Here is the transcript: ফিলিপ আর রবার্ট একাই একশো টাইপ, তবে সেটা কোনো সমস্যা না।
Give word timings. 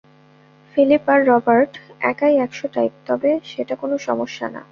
ফিলিপ 0.73 1.05
আর 1.09 1.19
রবার্ট 1.27 1.71
একাই 2.11 2.35
একশো 2.37 2.67
টাইপ, 2.73 2.93
তবে 3.07 3.29
সেটা 3.43 3.73
কোনো 3.75 3.95
সমস্যা 4.07 4.45
না। 4.47 4.59